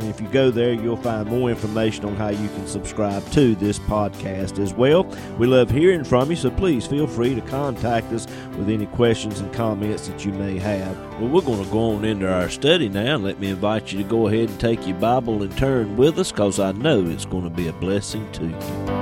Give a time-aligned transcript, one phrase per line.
[0.00, 3.54] and if you go there, you'll find more information on how you can subscribe to
[3.54, 5.04] this podcast as well.
[5.38, 8.26] We love hearing from you, so please feel free to contact us
[8.56, 10.96] with any questions and comments that you may have.
[11.20, 13.16] Well, we're going to go on into our study now.
[13.16, 16.32] Let me invite you to go ahead and take your Bible and turn with us
[16.32, 18.99] because I know it's going to be a blessing to you.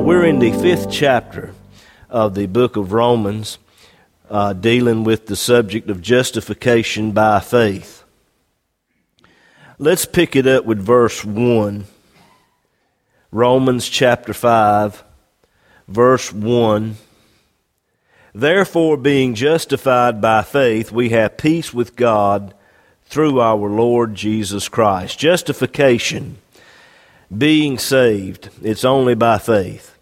[0.00, 1.52] Uh, we're in the fifth chapter
[2.08, 3.58] of the book of Romans,
[4.30, 8.02] uh, dealing with the subject of justification by faith.
[9.78, 11.84] Let's pick it up with verse 1.
[13.30, 15.04] Romans chapter 5,
[15.86, 16.96] verse 1.
[18.34, 22.54] Therefore, being justified by faith, we have peace with God
[23.04, 25.18] through our Lord Jesus Christ.
[25.18, 26.38] Justification
[27.36, 29.96] being saved, it's only by faith.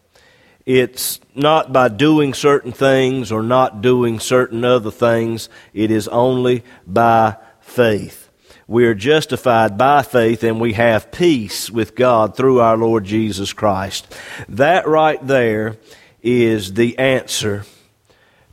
[0.65, 5.49] It's not by doing certain things or not doing certain other things.
[5.73, 8.29] It is only by faith.
[8.67, 13.55] We are justified by faith and we have peace with God through our Lord Jesus
[13.55, 14.15] Christ.
[14.47, 15.79] That right there
[16.23, 17.65] is the answer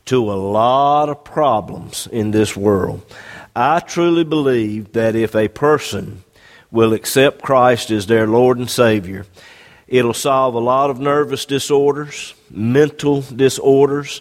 [0.06, 3.02] to a lot of problems in this world.
[3.54, 6.24] I truly believe that if a person
[6.76, 9.24] will accept Christ as their Lord and Savior,
[9.88, 14.20] it'll solve a lot of nervous disorders, mental disorders.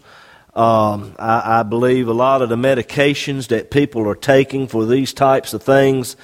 [0.54, 5.12] Um, I, I, believe a lot of the medications that people are taking for these
[5.12, 6.16] types of things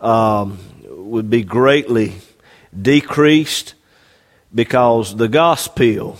[0.00, 0.58] um,
[0.88, 2.14] would be greatly
[2.80, 3.74] decreased
[4.54, 6.16] because the gospel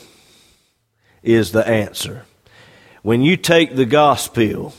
[1.22, 2.26] is the answer.
[3.00, 4.75] When you take the gospel,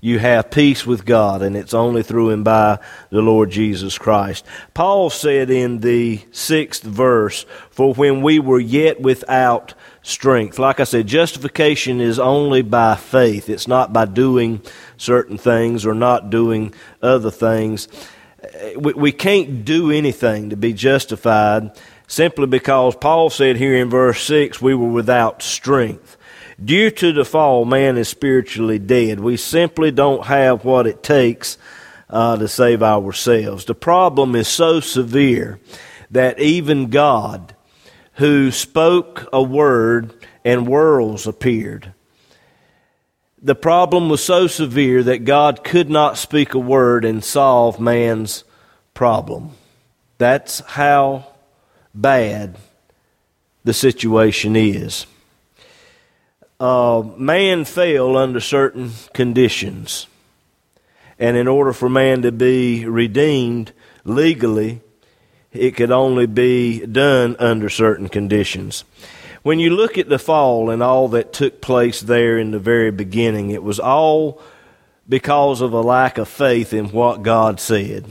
[0.00, 2.78] you have peace with God, and it's only through and by
[3.10, 4.44] the Lord Jesus Christ.
[4.72, 10.84] Paul said in the sixth verse, For when we were yet without strength, like I
[10.84, 13.48] said, justification is only by faith.
[13.48, 14.62] It's not by doing
[14.96, 17.88] certain things or not doing other things.
[18.76, 21.72] We, we can't do anything to be justified
[22.08, 26.16] simply because Paul said here in verse 6, we were without strength.
[26.62, 29.20] Due to the fall, man is spiritually dead.
[29.20, 31.56] We simply don't have what it takes
[32.10, 33.66] uh, to save ourselves.
[33.66, 35.60] The problem is so severe
[36.10, 37.54] that even God,
[38.14, 40.14] who spoke a word
[40.44, 41.92] and worlds appeared,
[43.40, 48.42] the problem was so severe that God could not speak a word and solve man's
[48.94, 49.52] problem.
[50.16, 51.37] That's how
[51.94, 52.56] bad
[53.64, 55.06] the situation is
[56.60, 60.06] uh, man fell under certain conditions.
[61.18, 63.72] And in order for man to be redeemed
[64.04, 64.80] legally,
[65.52, 68.84] it could only be done under certain conditions.
[69.42, 72.90] When you look at the fall and all that took place there in the very
[72.90, 74.42] beginning, it was all
[75.08, 78.06] because of a lack of faith in what God said.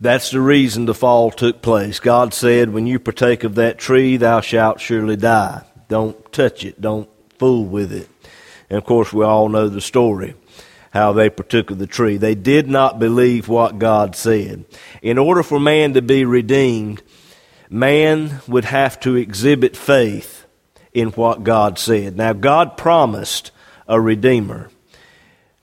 [0.00, 1.98] That's the reason the fall took place.
[1.98, 5.64] God said, When you partake of that tree, thou shalt surely die.
[5.88, 6.80] Don't touch it.
[6.80, 8.08] Don't fool with it.
[8.70, 10.34] And of course, we all know the story
[10.90, 12.16] how they partook of the tree.
[12.16, 14.64] They did not believe what God said.
[15.02, 17.02] In order for man to be redeemed,
[17.68, 20.46] man would have to exhibit faith
[20.92, 22.16] in what God said.
[22.16, 23.50] Now, God promised
[23.86, 24.70] a redeemer,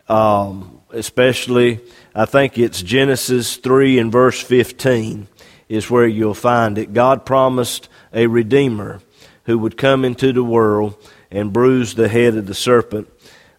[0.08, 1.80] um, especially,
[2.18, 5.28] I think it's Genesis 3 and verse 15
[5.68, 6.94] is where you'll find it.
[6.94, 9.02] God promised a redeemer
[9.44, 10.96] who would come into the world
[11.30, 13.10] and bruise the head of the serpent.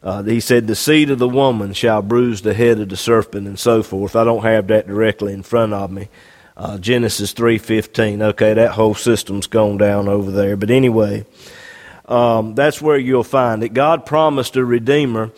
[0.03, 3.47] Uh, he said, The seed of the woman shall bruise the head of the serpent,
[3.47, 4.17] and so forth.
[4.17, 6.09] I don't have that directly in front of me.
[6.57, 8.23] Uh, Genesis 3.15.
[8.23, 10.57] Okay, that whole system's gone down over there.
[10.57, 11.27] But anyway,
[12.07, 13.75] um, that's where you'll find it.
[13.75, 15.31] God promised a Redeemer,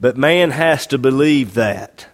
[0.00, 2.08] but man has to believe that.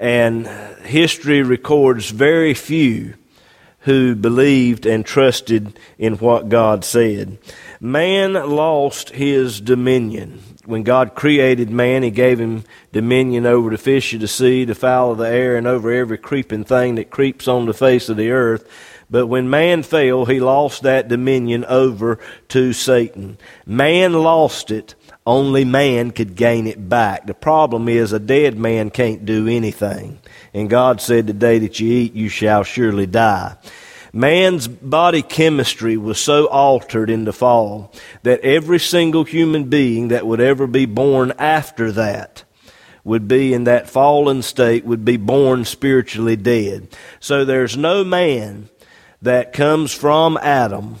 [0.00, 0.46] And
[0.84, 3.14] history records very few
[3.80, 7.38] who believed and trusted in what God said.
[7.80, 10.42] Man lost his dominion.
[10.66, 14.74] When God created man, he gave him dominion over the fish of the sea, the
[14.74, 18.18] fowl of the air, and over every creeping thing that creeps on the face of
[18.18, 18.68] the earth.
[19.10, 22.18] But when man fell, he lost that dominion over
[22.48, 23.38] to Satan.
[23.64, 24.94] Man lost it.
[25.26, 27.26] Only man could gain it back.
[27.26, 30.18] The problem is a dead man can't do anything.
[30.52, 33.56] And God said, The day that you eat, you shall surely die.
[34.12, 40.26] Man's body chemistry was so altered in the fall that every single human being that
[40.26, 42.44] would ever be born after that
[43.04, 46.88] would be in that fallen state, would be born spiritually dead.
[47.20, 48.68] So there's no man
[49.22, 50.96] that comes from Adam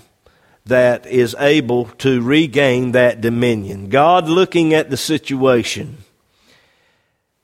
[0.66, 3.88] that is able to regain that dominion.
[3.88, 5.98] God, looking at the situation,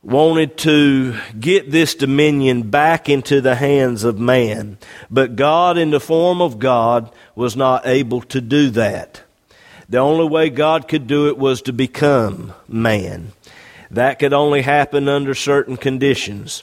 [0.03, 4.76] wanted to get this dominion back into the hands of man,
[5.11, 9.23] but God, in the form of God, was not able to do that.
[9.88, 13.32] The only way God could do it was to become man.
[13.91, 16.62] That could only happen under certain conditions.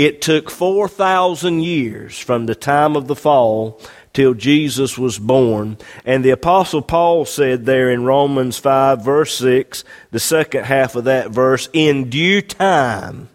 [0.00, 3.78] It took 4,000 years from the time of the fall
[4.14, 5.76] till Jesus was born.
[6.06, 11.04] And the Apostle Paul said there in Romans 5, verse 6, the second half of
[11.04, 13.28] that verse, in due time,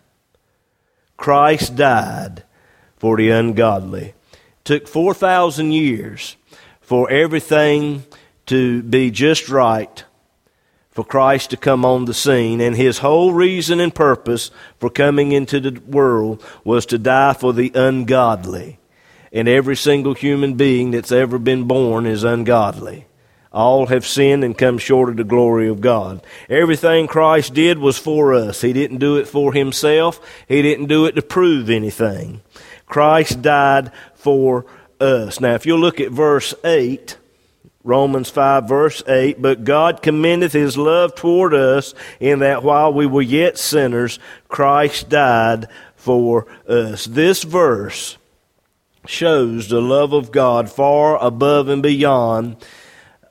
[1.17, 2.41] Christ died
[2.97, 4.15] for the ungodly.
[4.33, 6.35] It took 4,000 years
[6.81, 8.05] for everything
[8.47, 10.03] to be just right
[10.95, 14.49] for Christ to come on the scene, and his whole reason and purpose
[14.79, 18.79] for coming into the world was to die for the ungodly.
[19.33, 23.07] And every single human being that's ever been born is ungodly.
[23.51, 26.23] All have sinned and come short of the glory of God.
[26.49, 28.61] Everything Christ did was for us.
[28.61, 30.21] He didn't do it for himself.
[30.47, 32.39] He didn't do it to prove anything.
[32.85, 34.65] Christ died for
[35.01, 35.41] us.
[35.41, 37.17] Now, if you'll look at verse 8,
[37.85, 43.05] Romans 5 verse 8, but God commendeth his love toward us in that while we
[43.05, 44.17] were yet sinners,
[44.47, 47.05] Christ died for us.
[47.05, 48.17] This verse
[49.05, 52.57] shows the love of God far above and beyond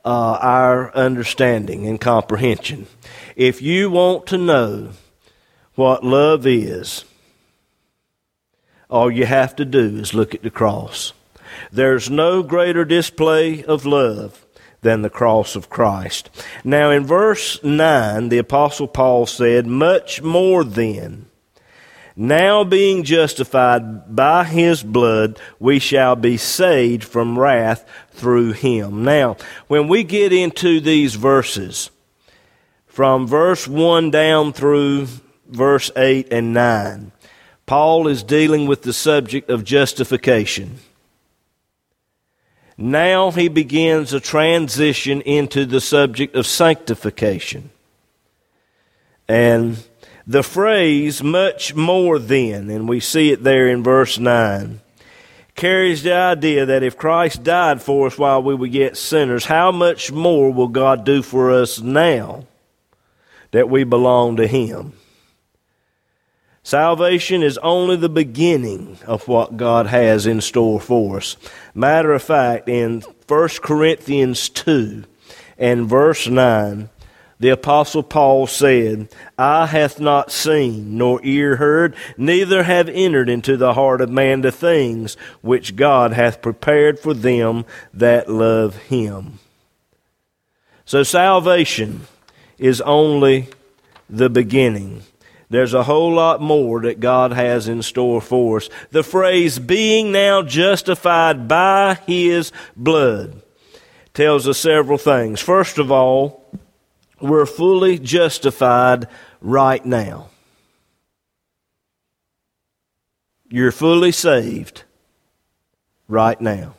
[0.05, 2.87] uh, our understanding and comprehension.
[3.35, 4.91] If you want to know
[5.75, 7.03] what love is,
[8.89, 11.11] all you have to do is look at the cross.
[11.73, 14.44] There's no greater display of love
[14.85, 16.29] than the cross of Christ.
[16.63, 21.25] Now, in verse 9, the Apostle Paul said, Much more then,
[22.15, 29.03] now being justified by his blood, we shall be saved from wrath through him.
[29.03, 29.37] Now,
[29.67, 31.89] when we get into these verses,
[32.85, 35.07] from verse 1 down through
[35.47, 37.11] verse 8 and 9,
[37.65, 40.77] Paul is dealing with the subject of justification.
[42.77, 47.69] Now he begins a transition into the subject of sanctification.
[49.27, 49.83] And
[50.27, 54.81] the phrase much more than, and we see it there in verse 9,
[55.55, 59.71] carries the idea that if Christ died for us while we were yet sinners, how
[59.71, 62.45] much more will God do for us now
[63.51, 64.93] that we belong to Him?
[66.65, 71.37] Salvation is only the beginning of what God has in store for us.
[71.75, 75.03] Matter of fact, in 1 Corinthians 2
[75.59, 76.89] and verse 9,
[77.39, 83.57] the apostle Paul said, Eye hath not seen, nor ear heard, neither have entered into
[83.57, 89.37] the heart of man the things which God hath prepared for them that love him.
[90.83, 92.07] So salvation
[92.57, 93.49] is only
[94.09, 95.03] the beginning.
[95.55, 98.69] There's a whole lot more that God has in store for us.
[98.91, 103.41] The phrase, being now justified by his blood,
[104.13, 105.39] tells us several things.
[105.39, 106.43] First of all,
[107.21, 109.07] we're fully justified
[109.39, 110.27] right now.
[113.49, 114.83] You're fully saved
[116.09, 116.75] right now.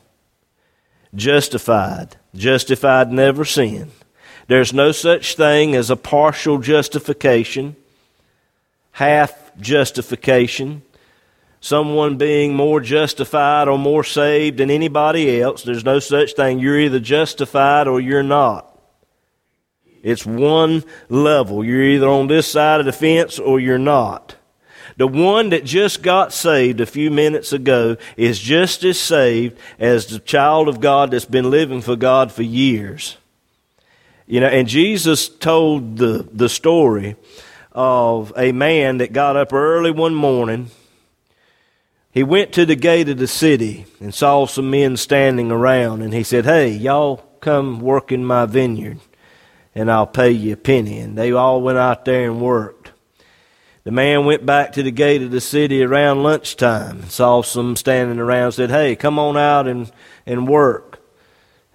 [1.15, 2.15] Justified.
[2.35, 3.89] Justified, never sinned.
[4.45, 7.75] There's no such thing as a partial justification
[8.97, 10.81] half justification,
[11.61, 15.61] someone being more justified or more saved than anybody else.
[15.61, 16.57] There's no such thing.
[16.57, 18.75] You're either justified or you're not.
[20.01, 21.63] It's one level.
[21.63, 24.35] You're either on this side of the fence or you're not.
[24.97, 30.07] The one that just got saved a few minutes ago is just as saved as
[30.07, 33.17] the child of God that's been living for God for years.
[34.25, 37.15] You know, and Jesus told the, the story
[37.77, 40.71] of a man that got up early one morning.
[42.09, 46.11] He went to the gate of the city and saw some men standing around, and
[46.11, 48.97] he said, Hey, y'all come work in my vineyard,
[49.75, 50.97] and I'll pay you a penny.
[50.97, 52.93] And they all went out there and worked.
[53.83, 57.75] The man went back to the gate of the city around lunchtime and saw some
[57.75, 59.91] standing around said, Hey, come on out and,
[60.25, 60.99] and work,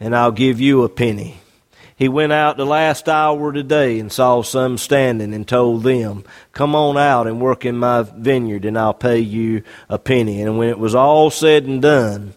[0.01, 1.42] and I'll give you a penny.
[1.97, 5.83] He went out the last hour of the day and saw some standing and told
[5.83, 10.43] them, Come on out and work in my vineyard, and I'll pay you a penny.
[10.43, 12.35] And when it was all said and done,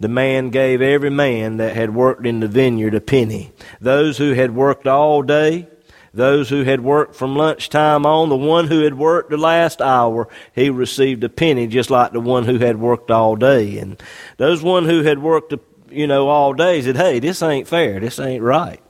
[0.00, 3.52] the man gave every man that had worked in the vineyard a penny.
[3.80, 5.68] Those who had worked all day,
[6.12, 10.28] those who had worked from lunchtime on, the one who had worked the last hour,
[10.54, 13.78] he received a penny just like the one who had worked all day.
[13.78, 14.00] And
[14.36, 15.54] those one who had worked,
[15.90, 17.98] you know, all day said, hey, this ain't fair.
[17.98, 18.80] This ain't right.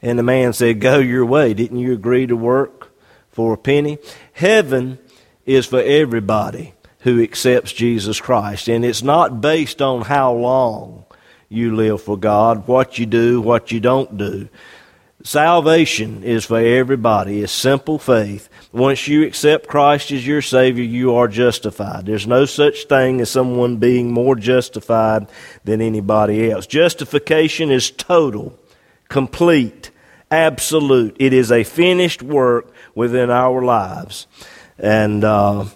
[0.00, 1.54] And the man said, go your way.
[1.54, 2.92] Didn't you agree to work
[3.30, 3.98] for a penny?
[4.32, 4.98] Heaven
[5.44, 8.68] is for everybody who accepts Jesus Christ.
[8.68, 11.04] And it's not based on how long
[11.48, 14.48] you live for God, what you do, what you don't do.
[15.24, 17.42] Salvation is for everybody.
[17.42, 18.48] It's simple faith.
[18.72, 22.06] Once you accept Christ as your Savior, you are justified.
[22.06, 25.26] There's no such thing as someone being more justified
[25.64, 26.68] than anybody else.
[26.68, 28.56] Justification is total,
[29.08, 29.90] complete,
[30.30, 31.16] absolute.
[31.18, 34.26] It is a finished work within our lives.
[34.78, 35.66] And uh,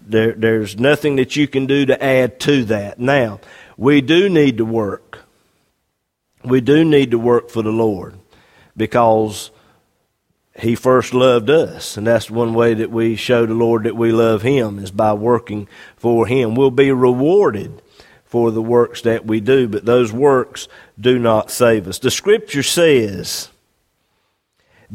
[0.00, 2.98] there, there's nothing that you can do to add to that.
[2.98, 3.40] Now,
[3.76, 5.20] we do need to work.
[6.44, 8.18] We do need to work for the Lord
[8.76, 9.50] because
[10.58, 11.96] he first loved us.
[11.96, 15.12] And that's one way that we show the Lord that we love him is by
[15.12, 16.54] working for him.
[16.54, 17.81] We'll be rewarded
[18.32, 20.66] for the works that we do, but those works
[20.98, 21.98] do not save us.
[21.98, 23.50] The scripture says,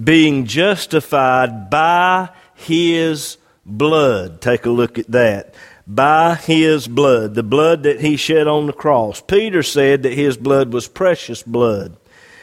[0.04, 4.42] being justified by his blood.
[4.42, 5.54] Take a look at that.
[5.86, 9.22] By his blood, the blood that he shed on the cross.
[9.22, 11.96] Peter said that his blood was precious blood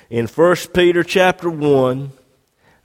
[0.08, 2.12] in 1 Peter chapter 1,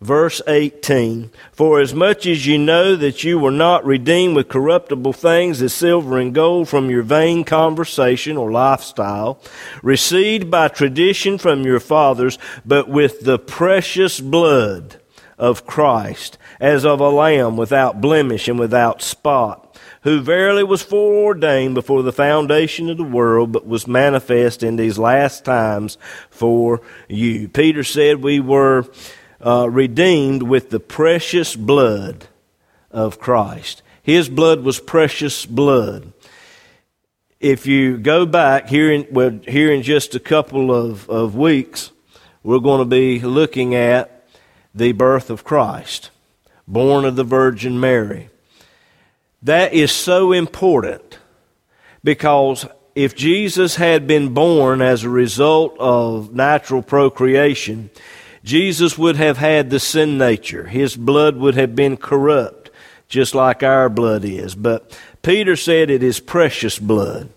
[0.02, 5.14] verse 18 For as much as you know that you were not redeemed with corruptible
[5.14, 9.42] things as silver and gold from your vain conversation or lifestyle,
[9.84, 15.00] received by tradition from your fathers, but with the precious blood
[15.38, 19.66] of Christ, as of a lamb without blemish and without spot
[20.04, 24.98] who verily was foreordained before the foundation of the world, but was manifest in these
[24.98, 25.98] last times
[26.30, 27.50] for you.
[27.50, 28.86] Peter said we were
[29.46, 32.28] uh, redeemed with the precious blood
[32.92, 33.82] of Christ.
[34.02, 36.14] His blood was precious blood.
[37.40, 41.92] If you go back here in, well, here in just a couple of, of weeks,
[42.44, 44.28] we're going to be looking at
[44.74, 46.10] the birth of Christ,
[46.68, 48.30] born of the Virgin Mary.
[49.42, 51.18] That is so important
[52.04, 52.66] because
[52.96, 57.90] if Jesus had been born as a result of natural procreation,
[58.44, 60.66] Jesus would have had the sin nature.
[60.66, 62.70] His blood would have been corrupt,
[63.08, 64.56] just like our blood is.
[64.56, 67.30] But Peter said it is precious blood.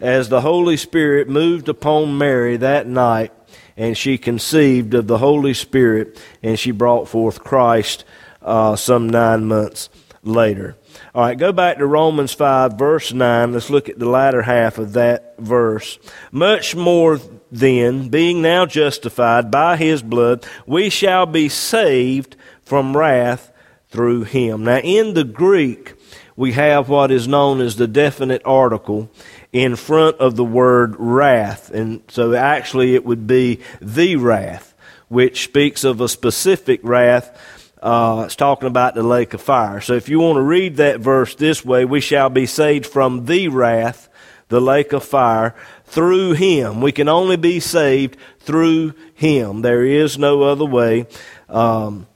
[0.00, 3.32] As the Holy Spirit moved upon Mary that night,
[3.76, 8.04] and she conceived of the Holy Spirit, and she brought forth Christ
[8.42, 9.88] uh, some nine months
[10.22, 10.76] later.
[11.14, 13.52] All right, go back to Romans 5, verse 9.
[13.52, 15.98] Let's look at the latter half of that verse.
[16.30, 17.20] Much more
[17.50, 23.52] then, being now justified by his blood, we shall be saved from wrath
[23.88, 24.64] through him.
[24.64, 25.94] Now, in the Greek,
[26.36, 29.10] we have what is known as the definite article
[29.52, 31.70] in front of the word wrath.
[31.70, 34.74] And so actually it would be the wrath,
[35.08, 39.80] which speaks of a specific wrath uh, it's talking about the lake of fire.
[39.80, 43.24] So if you want to read that verse this way, we shall be saved from
[43.26, 44.08] the wrath,
[44.48, 46.80] the lake of fire, through him.
[46.80, 49.62] We can only be saved through him.
[49.62, 51.06] There is no other way.
[51.48, 52.06] Um,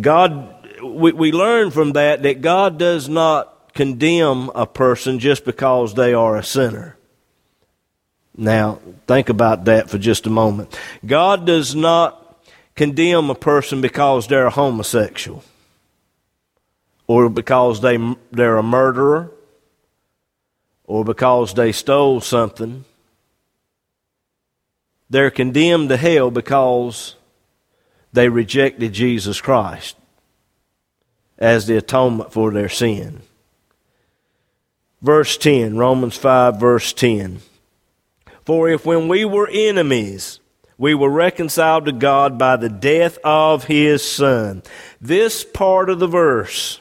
[0.00, 5.94] God, we, we learn from that that God does not condemn a person just because
[5.94, 6.96] they are a sinner.
[8.36, 10.76] Now, think about that for just a moment.
[11.06, 12.25] God does not
[12.76, 15.42] condemn a person because they're a homosexual
[17.06, 17.98] or because they,
[18.30, 19.30] they're a murderer
[20.84, 22.84] or because they stole something.
[25.08, 27.16] They're condemned to hell because
[28.12, 29.96] they rejected Jesus Christ
[31.38, 33.22] as the atonement for their sin.
[35.02, 37.40] Verse 10, Romans 5, verse 10.
[38.44, 40.40] For if when we were enemies,
[40.78, 44.62] we were reconciled to God by the death of His Son.
[45.00, 46.80] This part of the verse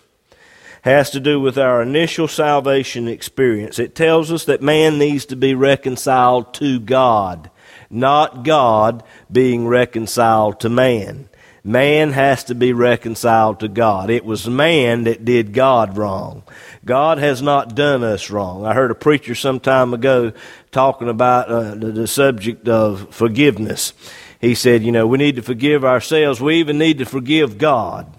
[0.81, 3.79] has to do with our initial salvation experience.
[3.79, 7.49] It tells us that man needs to be reconciled to God,
[7.89, 11.27] not God being reconciled to man.
[11.63, 14.11] Man has to be reconciled to God.
[14.11, 16.43] It was man that did God wrong.
[16.85, 18.65] God has not done us wrong.
[18.65, 20.33] I heard a preacher some time ago
[20.71, 23.93] talking about uh, the, the subject of forgiveness.
[24.39, 26.39] He said, you know, we need to forgive ourselves.
[26.39, 28.13] We even need to forgive God.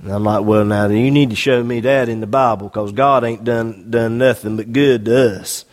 [0.00, 2.92] And I'm like, well, now you need to show me that in the Bible because
[2.92, 5.66] God ain't done done nothing but good to us.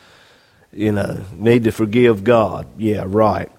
[0.74, 2.68] You know, need to forgive God.
[2.78, 3.50] Yeah, right.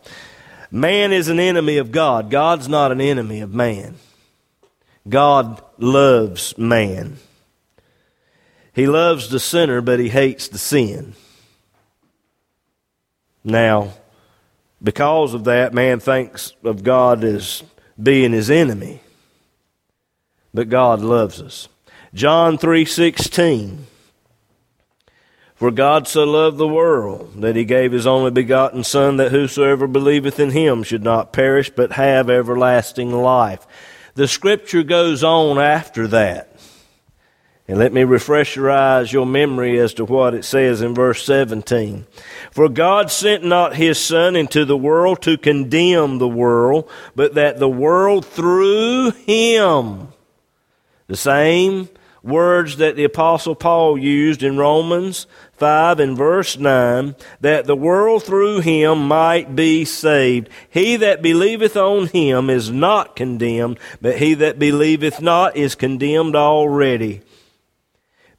[0.71, 2.31] Man is an enemy of God.
[2.31, 3.97] God's not an enemy of man.
[5.09, 7.17] God loves man.
[8.73, 11.15] He loves the sinner, but he hates the sin.
[13.43, 13.95] Now,
[14.83, 17.63] because of that, man thinks of God as
[18.01, 19.01] being his enemy.
[20.53, 21.69] But God loves us.
[22.13, 23.87] John 3:16
[25.61, 29.87] for God so loved the world that he gave his only begotten Son, that whosoever
[29.87, 33.67] believeth in him should not perish, but have everlasting life.
[34.15, 36.50] The scripture goes on after that.
[37.71, 41.25] And let me refresh your eyes, your memory as to what it says in verse
[41.25, 42.05] 17.
[42.51, 47.61] For God sent not his Son into the world to condemn the world, but that
[47.61, 50.09] the world through him,
[51.07, 51.89] the same
[52.25, 58.25] words that the apostle Paul used in Romans 5 and verse 9, that the world
[58.25, 60.49] through him might be saved.
[60.69, 66.35] He that believeth on him is not condemned, but he that believeth not is condemned
[66.35, 67.23] already.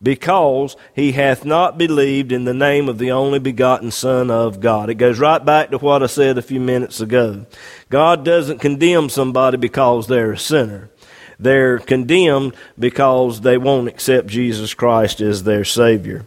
[0.03, 4.89] Because he hath not believed in the name of the only begotten Son of God.
[4.89, 7.45] It goes right back to what I said a few minutes ago.
[7.89, 10.89] God doesn't condemn somebody because they're a sinner.
[11.39, 16.25] They're condemned because they won't accept Jesus Christ as their Savior.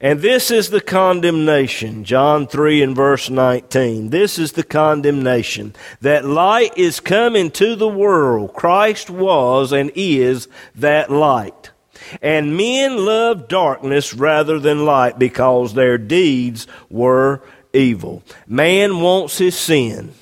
[0.00, 4.10] And this is the condemnation, John 3 and verse 19.
[4.10, 8.52] This is the condemnation that light is come into the world.
[8.52, 11.70] Christ was and is that light.
[12.22, 18.22] And men loved darkness rather than light because their deeds were evil.
[18.46, 20.14] Man wants his sin.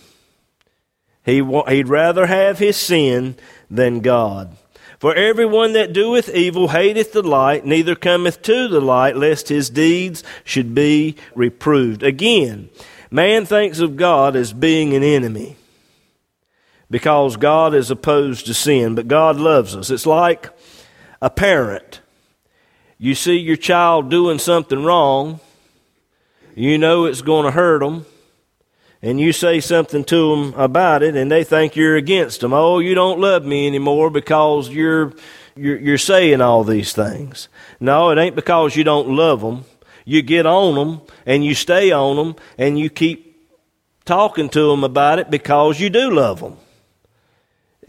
[1.25, 1.37] He,
[1.69, 3.37] he'd rather have his sin
[3.71, 4.57] than God.
[4.99, 9.69] For everyone that doeth evil hateth the light, neither cometh to the light, lest his
[9.69, 12.05] deeds should be reproved.
[12.05, 12.71] Again,
[13.11, 15.57] man thinks of God as being an enemy
[16.89, 19.91] because God is opposed to sin, but God loves us.
[19.91, 20.51] It's like
[21.23, 22.01] a parent.
[22.99, 25.41] You see your child doing something wrong,
[26.55, 28.05] you know it's going to hurt them,
[29.01, 32.53] and you say something to them about it and they think you're against them.
[32.53, 35.13] Oh, you don't love me anymore because you're,
[35.57, 37.49] you're, you're saying all these things.
[37.81, 39.65] No, it ain't because you don't love them.
[40.05, 43.49] You get on them and you stay on them and you keep
[44.05, 46.57] talking to them about it because you do love them.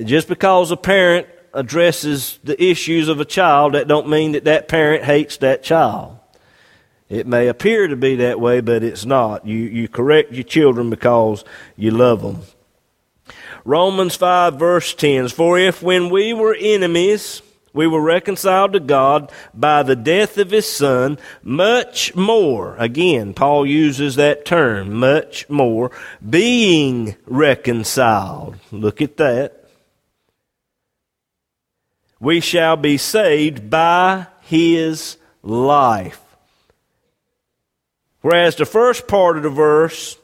[0.04, 4.68] Just because a parent addresses the issues of a child, that don't mean that that
[4.68, 6.18] parent hates that child.
[7.10, 9.46] It may appear to be that way, but it's not.
[9.46, 12.42] You, you correct your children because you love them.
[13.66, 17.42] Romans 5 verse 10 For if when we were enemies,
[17.74, 23.66] we were reconciled to God by the death of his son, much more, again, Paul
[23.66, 25.92] uses that term, much more,
[26.28, 28.58] being reconciled.
[28.72, 29.63] Look at that.
[32.24, 36.22] We shall be saved by his life.
[38.22, 40.18] Whereas the first part of the verse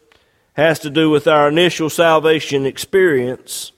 [0.53, 3.73] has to do with our initial salvation experience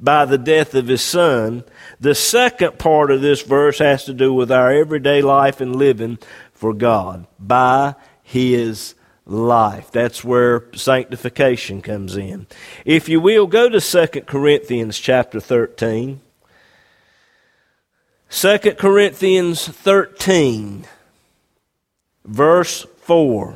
[0.00, 1.64] by the death of his son,
[2.00, 6.18] the second part of this verse has to do with our everyday life and living
[6.54, 8.94] for God by his
[9.26, 9.90] life.
[9.90, 12.46] That's where sanctification comes in.
[12.86, 16.22] If you will, go to 2 Corinthians chapter 13.
[18.34, 20.86] 2 Corinthians 13,
[22.24, 23.54] verse 4.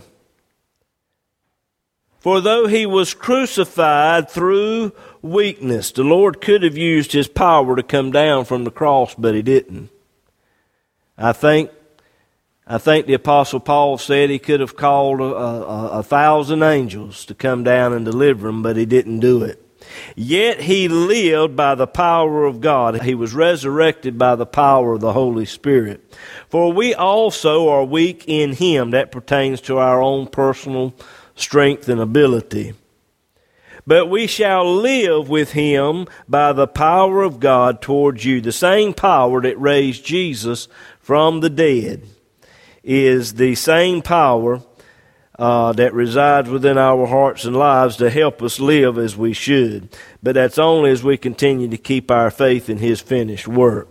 [2.21, 7.83] For though he was crucified through weakness, the Lord could have used his power to
[7.83, 9.91] come down from the cross, but he didn't.
[11.19, 11.73] I think,
[12.64, 17.25] I think the apostle Paul said he could have called a, a, a thousand angels
[17.25, 19.61] to come down and deliver him, but he didn't do it.
[20.16, 23.03] Yet he lived by the power of God.
[23.03, 26.14] He was resurrected by the power of the Holy Spirit.
[26.48, 28.90] For we also are weak in him.
[28.90, 30.94] That pertains to our own personal
[31.35, 32.74] strength and ability.
[33.87, 38.42] But we shall live with him by the power of God towards you.
[38.42, 40.68] The same power that raised Jesus
[41.01, 42.03] from the dead
[42.85, 44.62] is the same power
[45.38, 49.88] uh, that resides within our hearts and lives to help us live as we should.
[50.22, 53.88] But that's only as we continue to keep our faith in His finished work.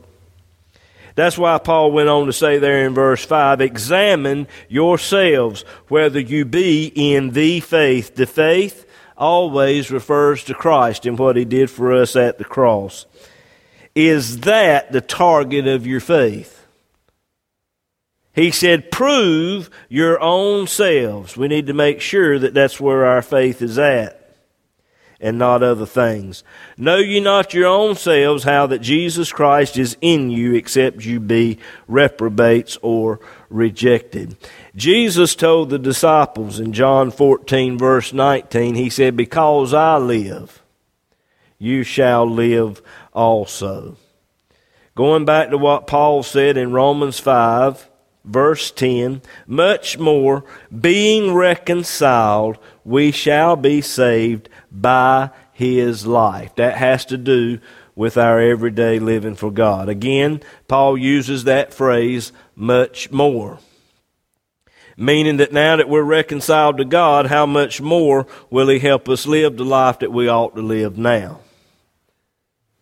[1.15, 6.45] That's why Paul went on to say there in verse 5 Examine yourselves whether you
[6.45, 8.15] be in the faith.
[8.15, 8.86] The faith
[9.17, 13.05] always refers to Christ and what He did for us at the cross.
[13.95, 16.66] Is that the target of your faith?
[18.38, 21.36] He said, prove your own selves.
[21.36, 24.32] We need to make sure that that's where our faith is at
[25.19, 26.43] and not other things.
[26.78, 31.19] Know ye not your own selves how that Jesus Christ is in you, except you
[31.19, 33.19] be reprobates or
[33.50, 34.38] rejected.
[34.76, 40.62] Jesus told the disciples in John 14, verse 19, He said, Because I live,
[41.58, 43.97] you shall live also.
[44.93, 47.89] Going back to what Paul said in Romans 5,
[48.27, 50.43] verse 10 much more
[50.77, 56.53] being reconciled we shall be saved by his life.
[56.55, 57.59] That has to do
[57.95, 59.89] with our everyday living for god.
[59.89, 63.59] Again paul uses that phrase much more
[64.99, 69.25] meaning that now that we're reconciled to god how much more will he help us
[69.25, 71.39] live the life that we ought to live now?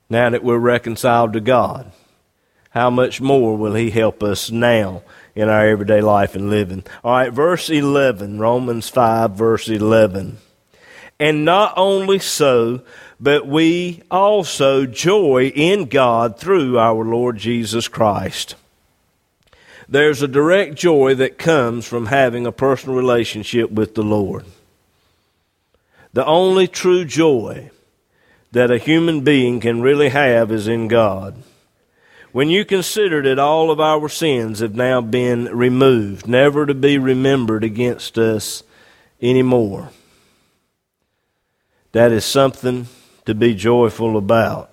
[0.10, 1.92] Now that we're reconciled to god
[2.76, 5.02] how much more will he help us now
[5.36, 6.84] in our everyday life and living.
[7.04, 10.38] All right, verse 11, Romans 5, verse 11.
[11.20, 12.82] And not only so,
[13.20, 18.56] but we also joy in God through our Lord Jesus Christ.
[19.88, 24.46] There's a direct joy that comes from having a personal relationship with the Lord.
[26.14, 27.70] The only true joy
[28.52, 31.36] that a human being can really have is in God.
[32.36, 36.98] When you consider that all of our sins have now been removed, never to be
[36.98, 38.62] remembered against us
[39.22, 39.92] anymore,
[41.94, 42.88] that is something
[43.24, 44.70] to be joyful about.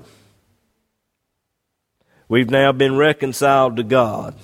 [2.29, 4.35] We've now been reconciled to God.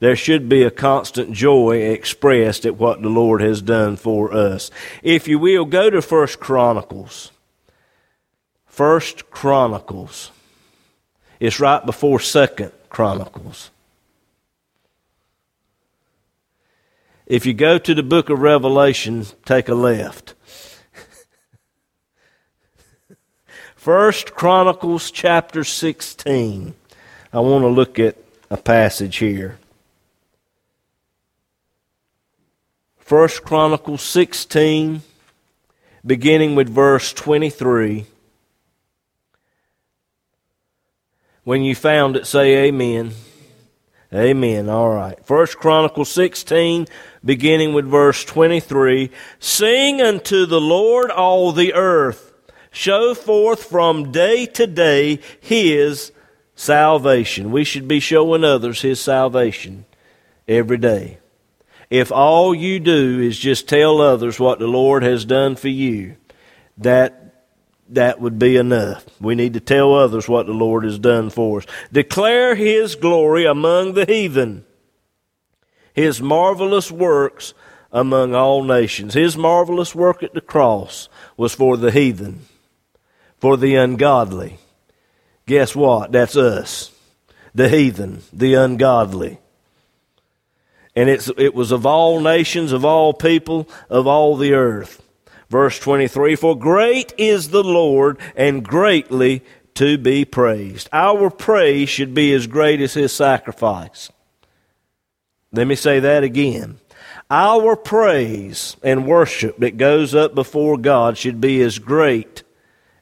[0.00, 4.72] There should be a constant joy expressed at what the Lord has done for us.
[5.04, 7.30] If you will, go to First Chronicles.
[8.66, 10.32] First Chronicles.
[11.40, 13.70] It's right before Second Chronicles.
[17.26, 20.34] If you go to the book of Revelation, take a left.
[23.76, 26.74] First Chronicles chapter 16.
[27.32, 28.16] I want to look at
[28.50, 29.58] a passage here.
[32.98, 35.02] First Chronicles 16,
[36.04, 38.06] beginning with verse 23.
[41.48, 43.12] When you found it, say amen.
[44.12, 44.68] Amen.
[44.68, 45.18] All right.
[45.24, 46.86] First Chronicles 16,
[47.24, 49.10] beginning with verse 23.
[49.38, 52.34] Sing unto the Lord all the earth.
[52.70, 56.12] Show forth from day to day his
[56.54, 57.50] salvation.
[57.50, 59.86] We should be showing others his salvation
[60.46, 61.16] every day.
[61.88, 66.16] If all you do is just tell others what the Lord has done for you,
[66.76, 67.27] that
[67.90, 69.04] that would be enough.
[69.20, 71.66] We need to tell others what the Lord has done for us.
[71.92, 74.64] Declare His glory among the heathen,
[75.92, 77.54] His marvelous works
[77.92, 79.14] among all nations.
[79.14, 82.40] His marvelous work at the cross was for the heathen,
[83.38, 84.58] for the ungodly.
[85.46, 86.12] Guess what?
[86.12, 86.92] That's us,
[87.54, 89.38] the heathen, the ungodly.
[90.94, 95.02] And it's, it was of all nations, of all people, of all the earth.
[95.50, 99.42] Verse 23 For great is the Lord and greatly
[99.74, 100.88] to be praised.
[100.92, 104.10] Our praise should be as great as his sacrifice.
[105.52, 106.78] Let me say that again.
[107.30, 112.42] Our praise and worship that goes up before God should be as great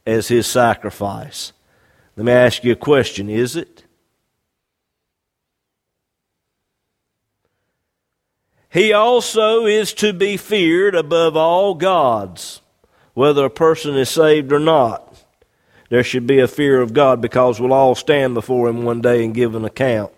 [0.05, 1.53] as his sacrifice.
[2.17, 3.76] Let me ask you a question is it?
[8.77, 12.61] He also is to be feared above all gods,
[13.15, 15.25] whether a person is saved or not.
[15.89, 19.25] There should be a fear of God because we'll all stand before Him one day
[19.25, 20.13] and give an account.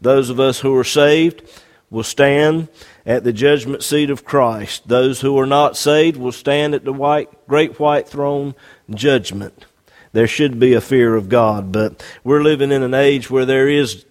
[0.00, 1.42] Those of us who are saved
[1.90, 2.68] will stand
[3.04, 4.86] at the judgment seat of Christ.
[4.86, 8.54] Those who are not saved will stand at the white, great white throne
[8.90, 9.64] judgment.
[10.12, 13.68] There should be a fear of God, but we're living in an age where there
[13.68, 14.04] is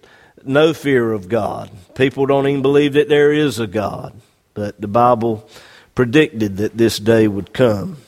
[0.46, 1.70] no fear of God.
[1.94, 4.14] People don't even believe that there is a God.
[4.54, 5.48] But the Bible
[5.94, 7.98] predicted that this day would come.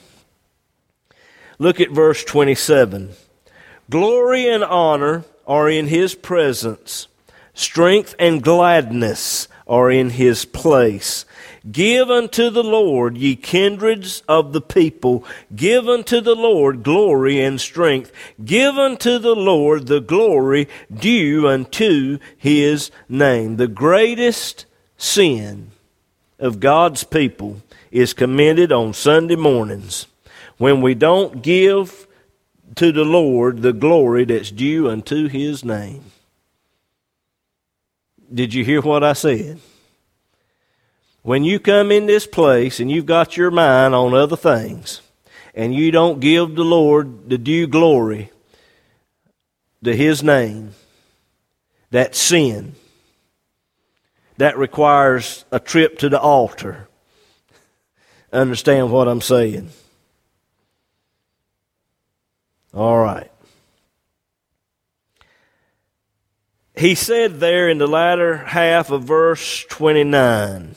[1.59, 3.11] Look at verse 27.
[3.89, 7.09] Glory and honor are in his presence,
[7.55, 11.25] strength and gladness are in his place.
[11.71, 15.25] Give unto the Lord, ye kindreds of the people,
[15.55, 18.13] give unto the Lord glory and strength.
[18.45, 23.57] Give unto the Lord the glory due unto his name.
[23.57, 25.73] The greatest sin
[26.39, 30.07] of God's people is committed on Sunday mornings
[30.59, 32.07] when we don't give
[32.77, 36.05] to the Lord the glory that's due unto his name.
[38.33, 39.61] Did you hear what I said?
[41.27, 45.03] When you come in this place and you've got your mind on other things,
[45.57, 48.31] and you don't give the Lord the due glory
[49.83, 50.75] to His name,
[51.91, 52.77] that's sin.
[54.37, 56.87] That requires a trip to the altar.
[58.33, 59.71] Understand what I'm saying?
[62.73, 63.33] All right.
[66.77, 70.77] he said there in the latter half of verse 29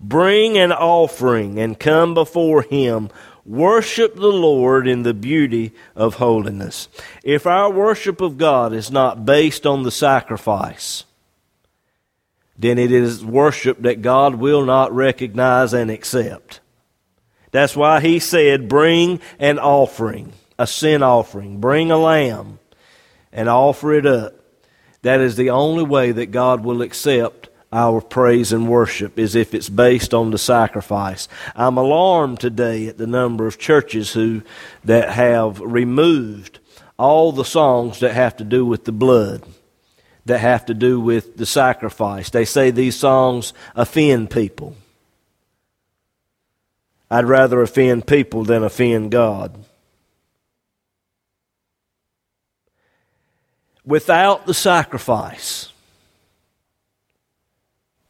[0.00, 3.10] Bring an offering and come before him.
[3.44, 6.88] Worship the Lord in the beauty of holiness.
[7.24, 11.04] If our worship of God is not based on the sacrifice,
[12.58, 16.60] then it is worship that God will not recognize and accept.
[17.50, 21.60] That's why he said, Bring an offering, a sin offering.
[21.60, 22.58] Bring a lamb
[23.32, 24.34] and offer it up.
[25.02, 29.54] That is the only way that God will accept our praise and worship is if
[29.54, 31.28] it's based on the sacrifice.
[31.54, 34.42] I'm alarmed today at the number of churches who
[34.84, 36.60] that have removed
[36.98, 39.42] all the songs that have to do with the blood,
[40.24, 42.30] that have to do with the sacrifice.
[42.30, 44.74] They say these songs offend people.
[47.10, 49.64] I'd rather offend people than offend God.
[53.84, 55.72] Without the sacrifice,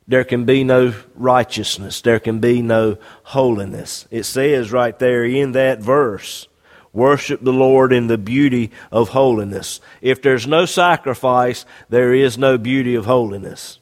[0.08, 2.00] there can be no righteousness.
[2.00, 4.08] There can be no holiness.
[4.10, 6.48] It says right there in that verse,
[6.92, 9.80] worship the Lord in the beauty of holiness.
[10.00, 13.78] If there's no sacrifice, there is no beauty of holiness.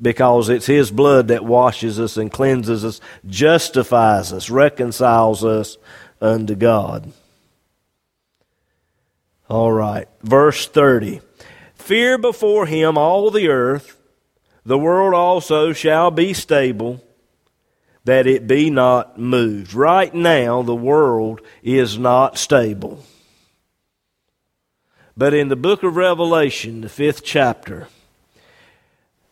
[0.00, 5.76] Because it's His blood that washes us and cleanses us, justifies us, reconciles us
[6.20, 7.12] unto God.
[9.48, 10.08] All right.
[10.22, 11.20] Verse 30.
[11.74, 13.96] Fear before him all the earth,
[14.66, 17.00] the world also shall be stable,
[18.04, 19.72] that it be not moved.
[19.72, 23.04] Right now, the world is not stable.
[25.16, 27.86] But in the book of Revelation, the fifth chapter,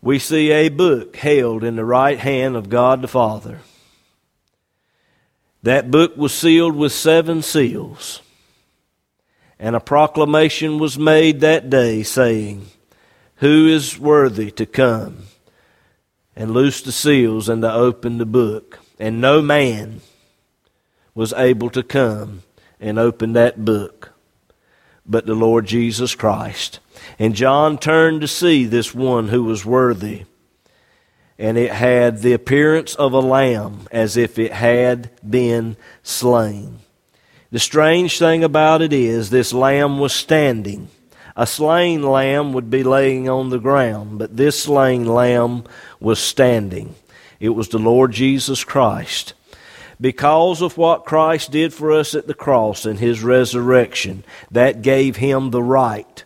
[0.01, 3.59] we see a book held in the right hand of God the Father.
[5.65, 8.23] That book was sealed with seven seals.
[9.59, 12.67] And a proclamation was made that day saying,
[13.37, 15.25] Who is worthy to come
[16.37, 18.79] and loose the seals and to open the book?
[18.99, 20.01] And no man
[21.15, 22.43] was able to come
[22.81, 24.15] and open that book
[25.07, 26.81] but the Lord Jesus Christ.
[27.19, 30.25] And John turned to see this one who was worthy.
[31.39, 36.79] And it had the appearance of a lamb as if it had been slain.
[37.51, 40.89] The strange thing about it is, this lamb was standing.
[41.37, 45.65] A slain lamb would be laying on the ground, but this slain lamb
[45.99, 46.95] was standing.
[47.41, 49.35] It was the Lord Jesus Christ.
[50.01, 55.17] Because of what Christ did for us at the cross and his resurrection, that gave
[55.17, 56.25] him the right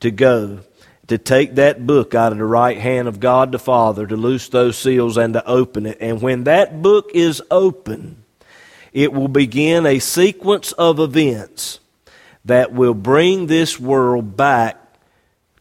[0.00, 0.60] to go,
[1.06, 4.48] to take that book out of the right hand of God the Father, to loose
[4.48, 5.98] those seals and to open it.
[6.00, 8.24] And when that book is open,
[8.92, 11.78] it will begin a sequence of events
[12.44, 14.80] that will bring this world back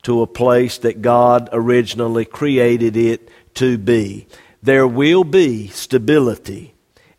[0.03, 4.27] to a place that God originally created it to be.
[4.61, 6.73] There will be stability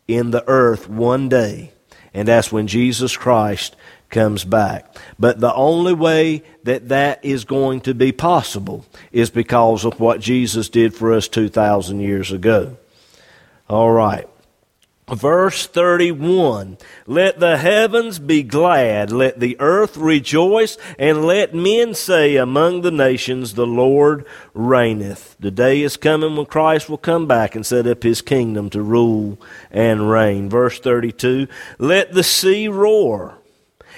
[0.07, 1.73] in the earth one day,
[2.13, 3.75] and that's when Jesus Christ
[4.09, 4.95] comes back.
[5.17, 10.21] But the only way that that is going to be possible is because of what
[10.21, 12.77] Jesus did for us 2,000 years ago.
[13.67, 14.27] All right.
[15.07, 22.37] Verse 31 Let the heavens be glad, let the earth rejoice, and let men say
[22.37, 25.35] among the nations, The Lord reigneth.
[25.39, 28.81] The day is coming when Christ will come back and set up his kingdom to
[28.81, 29.39] rule
[29.69, 30.49] and reign.
[30.49, 33.37] Verse 32 Let the sea roar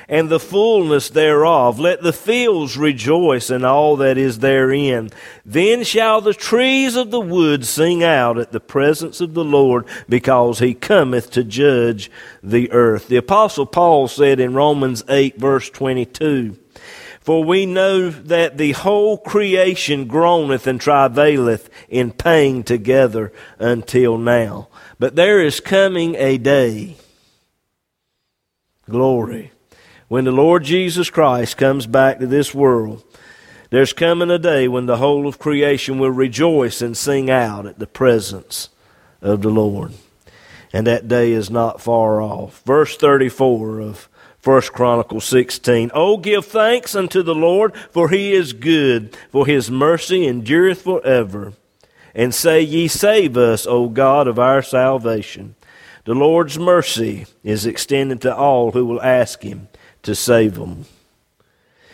[0.09, 1.79] and the fullness thereof.
[1.79, 5.09] Let the fields rejoice and all that is therein.
[5.45, 9.85] Then shall the trees of the wood sing out at the presence of the Lord,
[10.07, 12.09] because he cometh to judge
[12.41, 13.07] the earth.
[13.07, 16.57] The apostle Paul said in Romans 8 verse 22,
[17.19, 24.69] For we know that the whole creation groaneth and travaileth in pain together until now.
[24.99, 26.95] But there is coming a day,
[28.89, 29.51] glory,
[30.07, 33.03] when the Lord Jesus Christ comes back to this world.
[33.69, 37.79] There's coming a day when the whole of creation will rejoice and sing out at
[37.79, 38.69] the presence
[39.21, 39.93] of the Lord.
[40.71, 42.61] And that day is not far off.
[42.65, 45.91] Verse 34 of First Chronicles 16.
[45.93, 51.53] Oh, give thanks unto the Lord, for he is good, for his mercy endureth forever.
[52.15, 55.55] And say ye, Save us, O God of our salvation.
[56.05, 59.67] The Lord's mercy is extended to all who will ask him
[60.07, 60.85] to save them.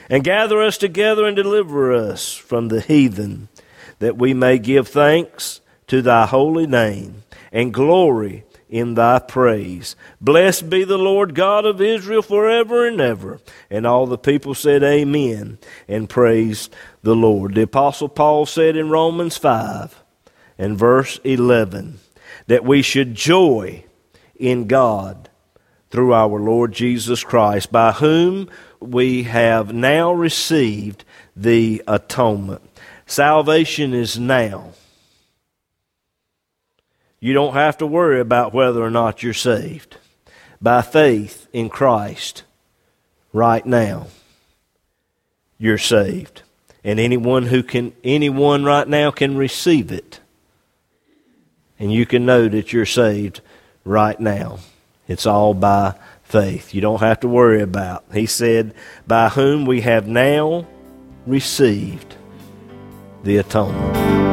[0.07, 3.47] And gather us together and deliver us from the heathen,
[3.97, 9.95] that we may give thanks to thy holy name and glory in thy praise.
[10.21, 13.39] Blessed be the Lord God of Israel forever and ever.
[13.71, 16.71] And all the people said, Amen, and praised
[17.01, 17.55] the Lord.
[17.55, 20.03] The Apostle Paul said in Romans 5
[20.59, 21.97] and verse 11
[22.45, 23.85] that we should joy
[24.35, 25.29] in God
[25.93, 32.63] through our Lord Jesus Christ, by whom we have now received the atonement.
[33.05, 34.71] Salvation is now.
[37.19, 39.97] You don't have to worry about whether or not you're saved.
[40.59, 42.41] By faith in Christ,
[43.31, 44.07] right now,
[45.59, 46.41] you're saved.
[46.83, 50.21] And anyone who can, anyone right now can receive it.
[51.77, 53.41] And you can know that you're saved
[53.85, 54.57] right now.
[55.13, 56.73] It's all by faith.
[56.73, 58.03] You don't have to worry about.
[58.11, 58.73] He said,
[59.05, 60.65] by whom we have now
[61.27, 62.15] received
[63.23, 64.32] the atonement.